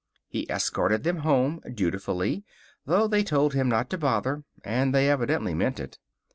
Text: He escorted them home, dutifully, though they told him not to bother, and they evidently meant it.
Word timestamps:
He 0.27 0.47
escorted 0.49 1.03
them 1.03 1.17
home, 1.17 1.61
dutifully, 1.75 2.43
though 2.87 3.07
they 3.07 3.23
told 3.23 3.53
him 3.53 3.69
not 3.69 3.87
to 3.91 3.99
bother, 3.99 4.43
and 4.63 4.95
they 4.95 5.07
evidently 5.07 5.53
meant 5.53 5.79
it. 5.79 5.99